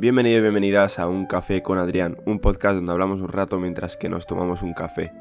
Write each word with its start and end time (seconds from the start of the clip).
Bienvenido 0.00 0.38
y 0.38 0.40
bienvenidas 0.40 0.98
a 0.98 1.06
Un 1.08 1.26
Café 1.26 1.62
con 1.62 1.76
Adrián, 1.76 2.16
un 2.24 2.38
podcast 2.40 2.76
donde 2.76 2.90
hablamos 2.90 3.20
un 3.20 3.28
rato 3.28 3.60
mientras 3.60 3.98
que 3.98 4.08
nos 4.08 4.26
tomamos 4.26 4.62
un 4.62 4.72
café. 4.72 5.12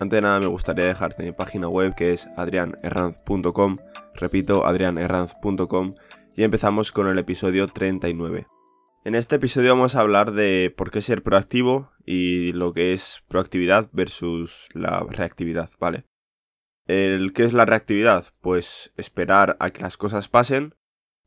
Antes 0.00 0.16
de 0.16 0.20
nada 0.22 0.40
me 0.40 0.48
gustaría 0.48 0.86
dejarte 0.86 1.22
mi 1.22 1.30
página 1.30 1.68
web 1.68 1.94
que 1.94 2.12
es 2.12 2.26
adrianerranz.com, 2.36 3.76
repito, 4.14 4.66
adrianerranz.com, 4.66 5.94
y 6.34 6.42
empezamos 6.42 6.90
con 6.90 7.06
el 7.06 7.16
episodio 7.20 7.68
39. 7.68 8.48
En 9.04 9.14
este 9.14 9.36
episodio 9.36 9.76
vamos 9.76 9.94
a 9.94 10.00
hablar 10.00 10.32
de 10.32 10.74
por 10.76 10.90
qué 10.90 11.00
ser 11.00 11.22
proactivo 11.22 11.92
y 12.04 12.50
lo 12.54 12.72
que 12.72 12.94
es 12.94 13.22
proactividad 13.28 13.88
versus 13.92 14.66
la 14.72 15.06
reactividad, 15.08 15.70
¿vale? 15.78 16.06
El 16.88 17.32
¿Qué 17.32 17.44
es 17.44 17.52
la 17.52 17.66
reactividad? 17.66 18.24
Pues 18.40 18.92
esperar 18.96 19.56
a 19.60 19.70
que 19.70 19.82
las 19.82 19.96
cosas 19.96 20.28
pasen 20.28 20.74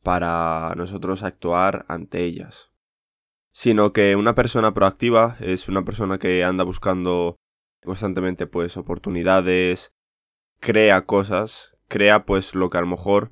para 0.06 0.72
nosotros 0.76 1.24
actuar 1.24 1.84
ante 1.88 2.24
ellas. 2.24 2.70
Sino 3.52 3.92
que 3.92 4.16
una 4.16 4.36
persona 4.36 4.72
proactiva 4.76 5.36
es 5.40 5.68
una 5.68 5.84
persona 5.84 6.20
que 6.20 6.44
anda 6.44 6.64
buscando 6.64 7.38
constantemente 7.84 8.46
pues 8.46 8.78
oportunidades, 8.78 9.94
crea 10.60 11.08
cosas, 11.08 11.72
crea 11.88 12.26
pues 12.26 12.54
lo 12.54 12.70
que 12.70 12.78
a 12.78 12.82
lo 12.82 12.88
mejor 12.88 13.32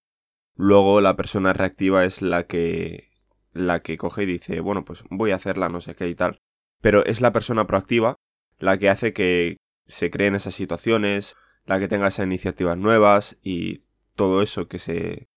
luego 0.55 0.99
la 0.99 1.15
persona 1.15 1.53
reactiva 1.53 2.05
es 2.05 2.23
la 2.23 2.47
que 2.47 3.11
la 3.51 3.81
que 3.83 3.97
coge 3.97 4.23
y 4.23 4.25
dice, 4.25 4.59
bueno, 4.59 4.83
pues 4.83 5.03
voy 5.11 5.29
a 5.29 5.35
hacerla, 5.35 5.69
no 5.69 5.79
sé 5.79 5.93
qué 5.93 6.09
y 6.09 6.15
tal. 6.15 6.39
Pero 6.81 7.05
es 7.05 7.21
la 7.21 7.31
persona 7.31 7.67
proactiva 7.67 8.15
la 8.57 8.79
que 8.79 8.89
hace 8.89 9.13
que 9.13 9.57
se 9.85 10.09
creen 10.09 10.33
esas 10.33 10.55
situaciones, 10.55 11.35
la 11.65 11.79
que 11.79 11.87
tenga 11.87 12.07
esas 12.07 12.25
iniciativas 12.25 12.79
nuevas 12.79 13.37
y 13.43 13.83
todo 14.15 14.41
eso 14.41 14.67
que 14.67 14.79
se, 14.79 15.27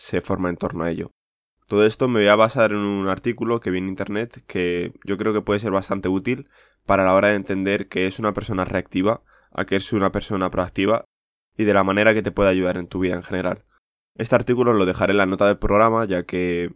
se 0.00 0.20
forma 0.20 0.48
en 0.48 0.56
torno 0.56 0.84
a 0.84 0.90
ello. 0.90 1.10
Todo 1.66 1.86
esto 1.86 2.08
me 2.08 2.20
voy 2.20 2.28
a 2.28 2.36
basar 2.36 2.72
en 2.72 2.78
un 2.78 3.08
artículo 3.08 3.60
que 3.60 3.70
vi 3.70 3.78
en 3.78 3.88
internet 3.88 4.42
que 4.46 4.92
yo 5.04 5.16
creo 5.16 5.32
que 5.32 5.42
puede 5.42 5.60
ser 5.60 5.70
bastante 5.70 6.08
útil 6.08 6.48
para 6.84 7.04
la 7.04 7.14
hora 7.14 7.28
de 7.28 7.36
entender 7.36 7.88
que 7.88 8.06
es 8.06 8.18
una 8.18 8.34
persona 8.34 8.64
reactiva 8.64 9.22
a 9.52 9.64
que 9.64 9.76
es 9.76 9.92
una 9.92 10.10
persona 10.10 10.50
proactiva 10.50 11.04
y 11.56 11.64
de 11.64 11.74
la 11.74 11.84
manera 11.84 12.14
que 12.14 12.22
te 12.22 12.32
puede 12.32 12.50
ayudar 12.50 12.76
en 12.76 12.88
tu 12.88 13.00
vida 13.00 13.14
en 13.14 13.22
general. 13.22 13.64
Este 14.16 14.34
artículo 14.34 14.72
lo 14.72 14.86
dejaré 14.86 15.12
en 15.12 15.18
la 15.18 15.26
nota 15.26 15.46
del 15.46 15.58
programa 15.58 16.04
ya 16.06 16.24
que 16.24 16.74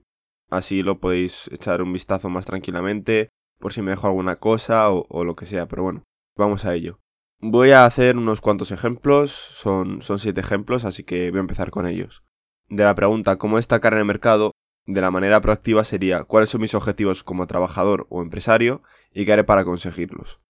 Así 0.51 0.83
lo 0.83 1.01
podéis 1.01 1.49
echar 1.53 1.83
un 1.83 1.93
vistazo 1.93 2.29
más 2.29 2.47
tranquilamente 2.47 3.31
por 3.59 3.73
si 3.73 3.83
me 3.83 3.91
dejo 3.91 4.07
alguna 4.07 4.37
cosa 4.37 4.91
o, 4.91 5.25
lo 5.25 5.37
que 5.37 5.47
sea, 5.47 5.67
pero 5.67 5.83
bueno, 5.83 6.05
vamos 6.37 6.65
a 6.65 6.75
ello. 6.75 7.01
Voy 7.41 7.71
a 7.71 7.85
hacer 7.85 8.17
unos 8.17 8.41
cuantos 8.41 8.71
ejemplos, 8.71 9.33
son, 9.33 10.03
son 10.03 10.19
siete 10.19 10.41
ejemplos, 10.41 10.85
así 10.85 11.03
que 11.03 11.31
voy 11.31 11.39
a 11.39 11.41
empezar 11.41 11.71
con 11.71 11.87
ellos. 11.87 12.23
De 12.69 12.85
la 12.85 12.95
pregunta 12.95 13.37
¿cómo 13.37 13.57
destacar 13.57 13.93
en 13.95 14.01
el 14.01 14.05
mercado? 14.05 14.53
De 14.87 15.01
la 15.01 15.11
manera 15.11 15.41
proactiva 15.41 15.85
sería 15.85 16.25
¿cuáles 16.25 16.51
son 16.51 16.61
mis 16.61 16.75
objetivos 16.75 17.23
como 17.23 17.47
trabajador 17.47 18.07
o 18.11 18.23
empresario 18.23 18.83
y 19.13 19.25
qué 19.25 19.33
haré 19.33 19.45
para 19.45 19.65
conseguirlos? 19.65 20.41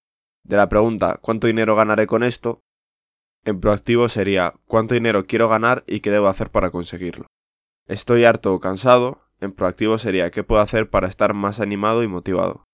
De 0.43 0.57
la 0.57 0.69
pregunta 0.69 1.19
¿cuánto 1.21 1.47
dinero 1.47 1.77
ganaré 1.77 2.07
con 2.07 2.23
esto? 2.23 2.61
En 3.45 3.61
proactivo 3.61 4.09
sería 4.09 4.55
¿cuánto 4.67 4.95
dinero 4.95 5.27
quiero 5.27 5.49
ganar 5.49 5.85
y 5.87 6.01
qué 6.01 6.11
debo 6.11 6.29
hacer 6.29 6.51
para 6.51 6.71
conseguirlo? 6.71 7.27
Estoy 7.87 8.25
harto 8.25 8.55
o 8.55 8.61
cansado, 8.61 9.21
en 9.41 9.53
proactivo 9.53 9.99
sería 9.99 10.31
qué 10.31 10.43
puedo 10.43 10.63
hacer 10.63 10.89
para 10.89 11.07
estar 11.07 11.35
más 11.35 11.61
animado 11.61 12.03
y 12.03 12.09
motivado. 12.09 12.65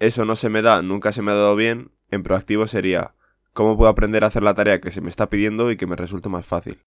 Eso 0.00 0.24
no 0.24 0.34
se 0.34 0.48
me 0.48 0.62
da, 0.62 0.82
nunca 0.82 1.12
se 1.12 1.22
me 1.22 1.30
ha 1.30 1.36
dado 1.36 1.54
bien. 1.54 1.92
En 2.10 2.24
proactivo 2.24 2.66
sería 2.66 3.14
cómo 3.52 3.76
puedo 3.76 3.88
aprender 3.88 4.24
a 4.24 4.26
hacer 4.26 4.42
la 4.42 4.54
tarea 4.54 4.80
que 4.80 4.90
se 4.90 5.00
me 5.00 5.08
está 5.08 5.28
pidiendo 5.30 5.70
y 5.70 5.76
que 5.76 5.86
me 5.86 5.94
resulte 5.94 6.28
más 6.28 6.44
fácil. 6.46 6.82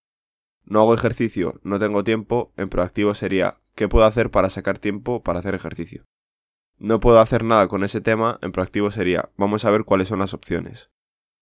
No 0.65 0.81
hago 0.81 0.93
ejercicio, 0.93 1.59
no 1.63 1.79
tengo 1.79 2.03
tiempo. 2.03 2.51
En 2.57 2.69
proactivo 2.69 3.13
sería 3.13 3.59
qué 3.75 3.87
puedo 3.87 4.05
hacer 4.05 4.31
para 4.31 4.49
sacar 4.49 4.79
tiempo 4.79 5.23
para 5.23 5.39
hacer 5.39 5.55
ejercicio. 5.55 6.05
No 6.77 6.99
puedo 6.99 7.19
hacer 7.19 7.43
nada 7.43 7.67
con 7.67 7.83
ese 7.83 8.01
tema. 8.01 8.39
En 8.41 8.51
proactivo 8.51 8.91
sería 8.91 9.29
vamos 9.37 9.65
a 9.65 9.71
ver 9.71 9.85
cuáles 9.85 10.07
son 10.07 10.19
las 10.19 10.33
opciones. 10.33 10.89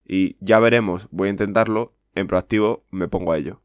Y 0.06 0.38
ya 0.40 0.59
veremos, 0.59 1.08
voy 1.12 1.30
a 1.30 1.31
intentarlo. 1.31 1.96
En 2.14 2.28
proactivo 2.28 2.86
me 2.92 3.08
pongo 3.08 3.31
a 3.31 3.38
ello. 3.38 3.64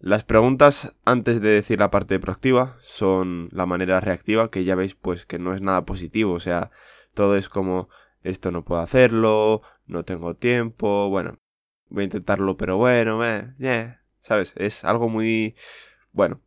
Las 0.00 0.22
preguntas 0.22 0.96
antes 1.04 1.40
de 1.40 1.48
decir 1.48 1.80
la 1.80 1.90
parte 1.90 2.20
proactiva 2.20 2.76
son 2.82 3.48
la 3.50 3.66
manera 3.66 3.98
reactiva, 3.98 4.48
que 4.48 4.62
ya 4.62 4.76
veis 4.76 4.94
pues 4.94 5.26
que 5.26 5.40
no 5.40 5.54
es 5.54 5.60
nada 5.60 5.84
positivo, 5.84 6.34
o 6.34 6.40
sea, 6.40 6.70
todo 7.14 7.36
es 7.36 7.48
como 7.48 7.88
esto 8.22 8.52
no 8.52 8.64
puedo 8.64 8.80
hacerlo, 8.80 9.62
no 9.86 10.04
tengo 10.04 10.36
tiempo, 10.36 11.08
bueno, 11.08 11.38
voy 11.88 12.02
a 12.02 12.04
intentarlo, 12.04 12.56
pero 12.56 12.76
bueno, 12.76 13.24
eh, 13.24 13.98
¿sabes? 14.28 14.52
Es 14.56 14.84
algo 14.84 15.08
muy 15.08 15.56
bueno, 16.12 16.42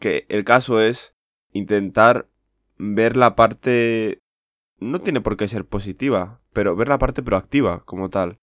que 0.00 0.26
el 0.28 0.44
caso 0.44 0.80
es 0.80 1.14
intentar 1.52 2.28
ver 2.76 3.16
la 3.16 3.36
parte 3.36 4.18
no 4.78 5.00
tiene 5.00 5.20
por 5.20 5.36
qué 5.36 5.46
ser 5.46 5.64
positiva, 5.64 6.42
pero 6.52 6.74
ver 6.74 6.88
la 6.88 6.98
parte 6.98 7.22
proactiva 7.22 7.84
como 7.84 8.10
tal, 8.10 8.38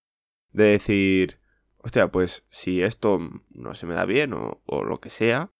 de 0.51 0.65
decir 0.65 1.39
hostia, 1.79 2.09
pues 2.09 2.45
si 2.49 2.81
esto 2.81 3.19
no 3.49 3.73
se 3.75 3.85
me 3.85 3.95
da 3.95 4.05
bien 4.05 4.33
o, 4.33 4.61
lo 4.83 4.99
que 4.99 5.09
sea, 5.09 5.51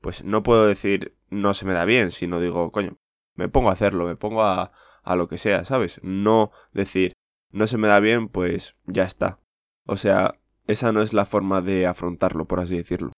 pues 0.00 0.24
no 0.24 0.42
puedo 0.42 0.66
decir 0.66 1.16
no 1.30 1.54
se 1.54 1.64
me 1.64 1.72
da 1.72 1.84
bien, 1.84 2.10
sino 2.10 2.40
digo, 2.40 2.72
coño, 2.72 2.98
me 3.34 3.48
pongo 3.48 3.70
a 3.70 3.72
hacerlo, 3.72 4.06
me 4.06 4.16
pongo 4.16 4.42
a, 4.42 4.72
a 5.02 5.16
lo 5.16 5.28
que 5.28 5.38
sea, 5.38 5.64
¿sabes? 5.64 6.00
No 6.02 6.50
decir 6.72 7.12
no 7.50 7.66
se 7.66 7.78
me 7.78 7.88
da 7.88 8.00
bien, 8.00 8.28
pues 8.28 8.76
ya 8.86 9.04
está. 9.04 9.38
O 9.86 9.96
sea, 9.96 10.40
esa 10.72 10.92
no 10.92 11.02
es 11.02 11.12
la 11.12 11.24
forma 11.24 11.62
de 11.62 11.86
afrontarlo, 11.86 12.46
por 12.46 12.60
así 12.60 12.76
decirlo. 12.76 13.12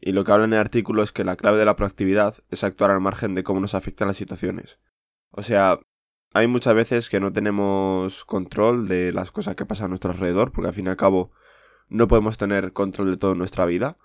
Y 0.00 0.12
lo 0.12 0.24
que 0.24 0.32
habla 0.32 0.44
en 0.44 0.52
el 0.52 0.58
artículo 0.58 1.02
es 1.02 1.12
que 1.12 1.24
la 1.24 1.36
clave 1.36 1.58
de 1.58 1.64
la 1.64 1.76
proactividad 1.76 2.36
es 2.50 2.62
actuar 2.62 2.90
al 2.90 3.00
margen 3.00 3.34
de 3.34 3.42
cómo 3.42 3.60
nos 3.60 3.74
afectan 3.74 4.08
las 4.08 4.16
situaciones. 4.16 4.78
O 5.30 5.42
sea, 5.42 5.80
hay 6.34 6.46
muchas 6.46 6.74
veces 6.74 7.08
que 7.08 7.20
no 7.20 7.32
tenemos 7.32 8.24
control 8.24 8.88
de 8.88 9.12
las 9.12 9.30
cosas 9.30 9.56
que 9.56 9.66
pasan 9.66 9.86
a 9.86 9.88
nuestro 9.88 10.10
alrededor, 10.10 10.52
porque 10.52 10.68
al 10.68 10.74
fin 10.74 10.86
y 10.86 10.90
al 10.90 10.96
cabo 10.96 11.30
no 11.88 12.08
podemos 12.08 12.38
tener 12.38 12.72
control 12.72 13.12
de 13.12 13.16
toda 13.16 13.34
nuestra 13.34 13.64
vida. 13.64 13.98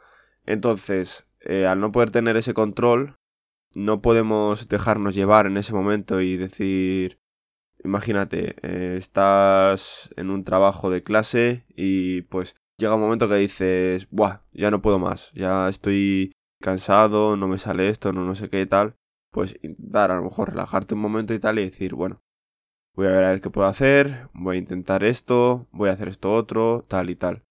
Entonces, 0.46 1.28
eh, 1.42 1.66
al 1.66 1.80
no 1.80 1.92
poder 1.92 2.12
tener 2.12 2.38
ese 2.38 2.54
control, 2.54 3.18
no 3.76 4.02
podemos 4.02 4.68
dejarnos 4.68 5.16
llevar 5.16 5.48
en 5.48 5.58
ese 5.58 5.74
momento 5.74 6.22
y 6.22 6.38
decir, 6.38 7.20
imagínate, 7.84 8.56
eh, 8.62 8.98
estás 8.98 10.10
en 10.16 10.30
un 10.30 10.44
trabajo 10.44 10.90
de 10.90 11.04
clase 11.04 11.66
y 11.70 12.22
pues 12.24 12.56
llega 12.80 12.96
un 12.96 13.02
momento 13.02 13.30
que 13.30 13.36
dices, 13.36 14.08
buah, 14.10 14.42
ya 14.54 14.72
no 14.72 14.82
puedo 14.82 14.98
más, 14.98 15.32
ya 15.34 15.70
estoy 15.70 16.32
cansado, 16.62 17.36
no 17.38 17.48
me 17.48 17.58
sale 17.58 17.90
esto, 17.90 18.12
no, 18.14 18.26
no 18.26 18.36
sé 18.36 18.50
qué 18.50 18.66
tal. 18.66 18.96
Pues 19.32 19.60
intentar 19.62 20.12
a 20.12 20.16
lo 20.16 20.24
mejor 20.24 20.50
relajarte 20.50 20.96
un 20.96 21.02
momento 21.02 21.34
y 21.34 21.40
tal 21.40 21.60
y 21.60 21.66
decir, 21.66 21.94
bueno, 21.94 22.22
voy 22.96 23.08
a 23.08 23.12
ver 23.12 23.24
a 23.24 23.30
ver 23.30 23.42
qué 23.42 23.52
puedo 23.52 23.68
hacer, 23.68 24.30
voy 24.34 24.56
a 24.56 24.60
intentar 24.60 25.04
esto, 25.04 25.68
voy 25.72 25.90
a 25.90 25.94
hacer 25.94 26.08
esto 26.08 26.34
otro, 26.34 26.84
tal 26.88 27.12
y 27.12 27.16
tal. 27.16 27.44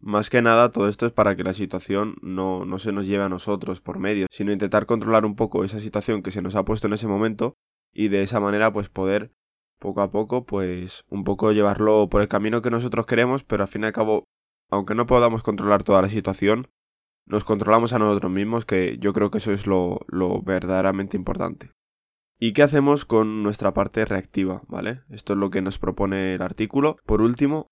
Más 0.00 0.28
que 0.28 0.42
nada, 0.42 0.70
todo 0.70 0.88
esto 0.90 1.06
es 1.06 1.12
para 1.12 1.34
que 1.34 1.44
la 1.44 1.54
situación 1.54 2.16
no, 2.20 2.66
no 2.66 2.78
se 2.78 2.92
nos 2.92 3.06
lleve 3.06 3.24
a 3.24 3.30
nosotros 3.30 3.80
por 3.80 3.98
medio, 3.98 4.26
sino 4.30 4.52
intentar 4.52 4.84
controlar 4.84 5.24
un 5.24 5.34
poco 5.34 5.64
esa 5.64 5.80
situación 5.80 6.22
que 6.22 6.30
se 6.30 6.42
nos 6.42 6.56
ha 6.56 6.64
puesto 6.64 6.88
en 6.88 6.92
ese 6.92 7.06
momento 7.06 7.54
y 7.94 8.08
de 8.08 8.22
esa 8.22 8.38
manera 8.38 8.70
pues 8.70 8.90
poder 8.90 9.32
poco 9.78 10.02
a 10.02 10.10
poco 10.10 10.44
pues 10.44 11.04
un 11.08 11.24
poco 11.24 11.52
llevarlo 11.52 12.08
por 12.10 12.20
el 12.20 12.28
camino 12.28 12.60
que 12.60 12.70
nosotros 12.70 13.06
queremos, 13.06 13.44
pero 13.44 13.62
al 13.62 13.68
fin 13.68 13.82
y 13.82 13.86
al 13.86 13.92
cabo, 13.94 14.24
aunque 14.74 14.94
no 14.94 15.06
podamos 15.06 15.42
controlar 15.42 15.82
toda 15.82 16.02
la 16.02 16.08
situación, 16.08 16.68
nos 17.26 17.44
controlamos 17.44 17.92
a 17.92 17.98
nosotros 17.98 18.30
mismos, 18.30 18.64
que 18.64 18.98
yo 18.98 19.12
creo 19.12 19.30
que 19.30 19.38
eso 19.38 19.52
es 19.52 19.66
lo, 19.66 20.00
verdaderamente 20.42 21.16
importante. 21.16 21.70
¿Y 22.38 22.52
qué 22.52 22.62
hacemos 22.62 23.04
con 23.04 23.42
nuestra 23.42 23.72
parte 23.72 24.04
reactiva? 24.04 24.62
¿Vale? 24.68 25.02
Esto 25.08 25.32
es 25.32 25.38
lo 25.38 25.50
que 25.50 25.62
nos 25.62 25.78
propone 25.78 26.34
el 26.34 26.42
artículo. 26.42 26.96
Por 27.06 27.22
último, 27.22 27.68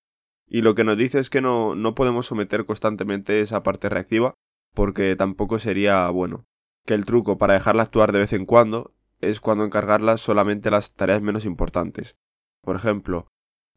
y 0.47 0.63
lo 0.63 0.75
que 0.75 0.85
nos 0.85 0.97
dice 0.97 1.19
es 1.19 1.29
que 1.29 1.43
no, 1.43 1.75
no 1.75 1.95
podemos 1.95 2.27
someter 2.27 2.65
constantemente 2.65 3.41
esa 3.41 3.63
parte 3.63 3.89
reactiva 3.89 4.35
porque 4.75 5.15
tampoco 5.17 5.59
sería 5.59 6.09
bueno. 6.11 6.47
Que 6.87 6.95
el 6.95 7.05
truco 7.05 7.39
para 7.39 7.55
dejarla 7.55 7.83
actuar 7.83 8.13
de 8.13 8.21
vez 8.21 8.33
en 8.33 8.47
cuando 8.47 8.95
es 9.21 9.41
cuando 9.41 9.65
encargarla 9.65 10.17
solamente 10.17 10.71
las 10.71 10.95
tareas 10.95 11.23
menos 11.23 11.45
importantes. 11.45 12.17
Por 12.63 12.77
ejemplo, 12.77 13.29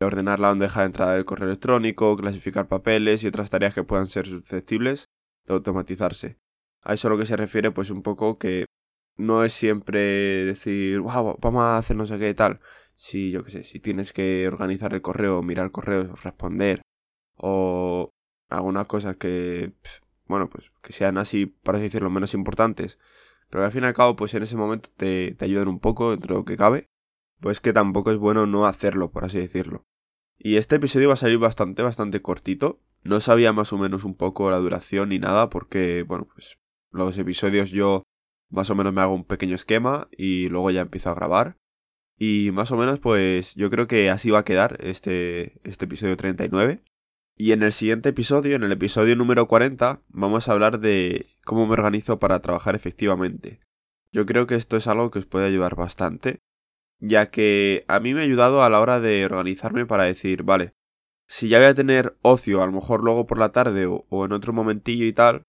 ordenar 0.01 0.39
la 0.39 0.50
bandeja 0.50 0.81
de 0.81 0.88
entrada 0.88 1.13
del 1.13 1.25
correo 1.25 1.47
electrónico, 1.47 2.18
clasificar 2.18 2.68
papeles 2.68 3.24
y 3.24 3.27
otras 3.27 3.50
tareas 3.50 3.74
que 3.74 3.83
puedan 3.83 4.07
ser 4.07 4.27
susceptibles 4.27 5.06
de 5.45 5.53
automatizarse. 5.53 6.38
A 6.81 6.94
eso 6.94 7.07
a 7.07 7.12
lo 7.12 7.18
que 7.18 7.25
se 7.25 7.38
refiere 7.38 7.71
pues 7.71 7.89
un 7.89 8.03
poco 8.03 8.38
que 8.38 8.65
no 9.18 9.44
es 9.44 9.53
siempre 9.53 10.00
decir, 10.45 11.00
wow, 11.00 11.38
vamos 11.42 11.63
a 11.63 11.77
hacer 11.77 11.95
no 11.95 12.06
sé 12.06 12.19
qué 12.19 12.33
tal, 12.33 12.59
si 12.95 13.31
yo 13.31 13.44
qué 13.44 13.51
sé, 13.51 13.63
si 13.63 13.80
tienes 13.80 14.12
que 14.13 14.47
organizar 14.47 14.94
el 14.94 15.01
correo, 15.01 15.42
mirar 15.42 15.71
correos, 15.71 16.24
responder 16.24 16.81
o 17.38 18.09
algunas 18.50 18.88
cosas 18.88 19.18
que, 19.18 19.74
bueno, 20.27 20.50
pues 20.50 20.71
que 20.81 20.94
sean 20.94 21.18
así, 21.18 21.45
para 21.45 21.77
así 21.77 21.86
decirlo, 21.86 22.09
menos 22.09 22.33
importantes, 22.33 23.00
pero 23.50 23.62
que 23.62 23.65
al 23.65 23.71
fin 23.71 23.83
y 23.83 23.88
al 23.88 23.94
cabo, 23.94 24.15
pues 24.15 24.33
en 24.33 24.44
ese 24.44 24.57
momento 24.57 24.89
te, 24.95 25.36
te 25.36 25.45
ayuden 25.45 25.68
un 25.68 25.80
poco 25.80 26.12
dentro 26.12 26.36
de 26.36 26.39
lo 26.39 26.45
que 26.45 26.57
cabe, 26.57 26.88
pues 27.40 27.60
que 27.60 27.74
tampoco 27.74 28.12
es 28.12 28.18
bueno 28.18 28.46
no 28.46 28.66
hacerlo, 28.66 29.12
por 29.12 29.26
así 29.26 29.40
decirlo. 29.40 29.84
Y 30.38 30.58
este 30.58 30.76
episodio 30.76 31.10
va 31.10 31.14
a 31.14 31.18
salir 31.18 31.38
bastante, 31.38 31.82
bastante 31.82 32.22
cortito. 32.22 32.82
No 33.04 33.22
sabía 33.22 33.54
más 33.54 33.72
o 33.74 33.78
menos 33.78 34.04
un 34.04 34.16
poco 34.16 34.50
la 34.52 34.58
duración 34.58 35.10
ni 35.10 35.20
nada, 35.20 35.50
porque, 35.50 36.04
bueno, 36.04 36.28
pues 36.34 36.58
los 36.92 37.18
episodios 37.18 37.72
yo 37.72 38.04
más 38.50 38.70
o 38.70 38.76
menos 38.76 38.94
me 38.94 39.02
hago 39.02 39.14
un 39.14 39.26
pequeño 39.26 39.56
esquema 39.56 40.08
y 40.12 40.50
luego 40.50 40.72
ya 40.72 40.82
empiezo 40.82 41.10
a 41.10 41.16
grabar. 41.16 41.58
Y 42.18 42.52
más 42.54 42.72
o 42.72 42.78
menos 42.78 43.00
pues 43.00 43.56
yo 43.56 43.70
creo 43.70 43.88
que 43.88 44.10
así 44.10 44.32
va 44.32 44.40
a 44.40 44.46
quedar 44.46 44.78
este, 44.82 45.60
este 45.64 45.86
episodio 45.86 46.16
39. 46.18 46.82
Y 47.38 47.52
en 47.52 47.64
el 47.64 47.74
siguiente 47.74 48.10
episodio, 48.10 48.56
en 48.56 48.64
el 48.64 48.72
episodio 48.72 49.16
número 49.18 49.48
40, 49.48 50.02
vamos 50.08 50.48
a 50.48 50.54
hablar 50.54 50.80
de 50.80 51.28
cómo 51.44 51.68
me 51.68 51.74
organizo 51.74 52.18
para 52.18 52.42
trabajar 52.42 52.76
efectivamente. 52.76 53.60
Yo 54.14 54.26
creo 54.26 54.48
que 54.48 54.56
esto 54.56 54.78
es 54.78 54.88
algo 54.88 55.12
que 55.12 55.20
os 55.20 55.26
puede 55.26 55.46
ayudar 55.46 55.76
bastante, 55.76 56.40
ya 57.00 57.30
que 57.30 57.86
a 57.88 58.00
mí 58.00 58.13
me 58.13 58.21
ha 58.21 58.24
ayudado 58.24 58.63
a 58.63 58.69
la 58.69 58.80
hora 58.80 59.00
de 59.00 59.25
organizarme 59.25 59.86
para 59.86 60.03
decir, 60.03 60.44
vale, 60.44 60.74
si 61.27 61.47
ya 61.50 61.57
voy 61.57 61.68
a 61.68 61.74
tener 61.74 62.18
ocio, 62.21 62.62
a 62.62 62.65
lo 62.65 62.71
mejor 62.71 63.03
luego 63.03 63.25
por 63.25 63.38
la 63.38 63.51
tarde 63.51 63.88
o, 63.88 64.25
en 64.25 64.31
otro 64.31 64.53
momentillo 64.53 65.06
y 65.06 65.13
tal, 65.13 65.44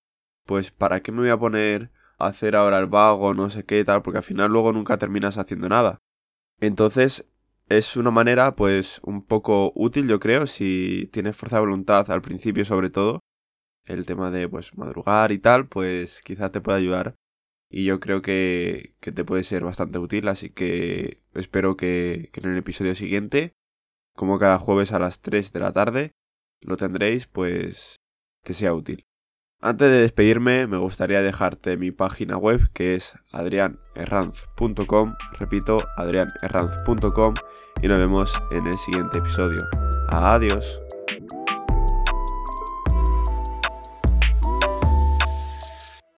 pues 0.44 0.70
¿para 0.70 1.00
qué 1.00 1.12
me 1.12 1.20
voy 1.20 1.31
a 1.31 1.38
poner 1.38 1.90
a 2.19 2.26
hacer 2.28 2.56
ahora 2.56 2.78
el 2.78 2.87
vago, 2.87 3.34
no 3.34 3.50
sé 3.50 3.64
qué 3.64 3.84
tal? 3.84 4.02
Porque 4.02 4.19
al 4.19 4.25
final 4.25 4.50
luego 4.50 4.72
nunca 4.72 4.98
terminas 4.98 5.38
haciendo 5.38 5.69
nada. 5.69 5.98
Entonces, 6.60 7.26
es 7.69 7.96
una 7.96 8.10
manera, 8.10 8.56
pues, 8.56 9.00
un 9.02 9.25
poco 9.25 9.72
útil, 9.75 10.08
yo 10.08 10.20
creo, 10.20 10.46
si 10.46 11.10
tienes 11.12 11.37
fuerza 11.37 11.56
de 11.56 11.60
voluntad 11.60 12.10
al 12.10 12.22
principio, 12.22 12.64
sobre 12.64 12.90
todo. 12.90 13.20
El 13.84 14.06
tema 14.06 14.31
de, 14.31 14.49
pues, 14.49 14.76
madrugar 14.76 15.32
y 15.32 15.38
tal, 15.38 15.69
pues 15.69 16.20
quizá 16.22 16.50
te 16.50 16.60
pueda 16.60 16.78
ayudar. 16.78 17.16
Y 17.68 17.84
yo 17.84 18.00
creo 18.00 18.22
que, 18.22 18.94
que 19.00 19.12
te 19.12 19.24
puede 19.24 19.42
ser 19.42 19.64
bastante 19.64 19.98
útil, 19.98 20.28
así 20.28 20.50
que 20.50 21.22
espero 21.34 21.76
que, 21.76 22.30
que 22.32 22.40
en 22.40 22.50
el 22.50 22.58
episodio 22.58 22.94
siguiente 22.94 23.56
como 24.16 24.38
cada 24.38 24.58
jueves 24.58 24.92
a 24.92 24.98
las 24.98 25.20
3 25.20 25.52
de 25.52 25.60
la 25.60 25.70
tarde, 25.70 26.16
lo 26.60 26.76
tendréis, 26.76 27.28
pues 27.28 28.00
te 28.42 28.54
sea 28.54 28.74
útil. 28.74 29.04
Antes 29.60 29.88
de 29.90 30.00
despedirme, 30.00 30.66
me 30.66 30.78
gustaría 30.78 31.22
dejarte 31.22 31.76
mi 31.76 31.90
página 31.90 32.36
web 32.36 32.68
que 32.72 32.94
es 32.94 33.14
adrianerranz.com, 33.30 35.14
repito, 35.38 35.78
adrianerranz.com 35.96 37.34
y 37.82 37.88
nos 37.88 37.98
vemos 37.98 38.32
en 38.50 38.66
el 38.66 38.76
siguiente 38.76 39.18
episodio. 39.18 39.60
Adiós. 40.08 40.86